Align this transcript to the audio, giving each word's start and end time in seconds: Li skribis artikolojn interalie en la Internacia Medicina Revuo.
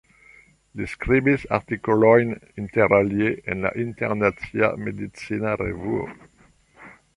Li 0.79 0.85
skribis 0.93 1.43
artikolojn 1.57 2.31
interalie 2.63 3.29
en 3.55 3.63
la 3.67 3.73
Internacia 3.85 4.73
Medicina 4.87 5.55
Revuo. 5.65 6.11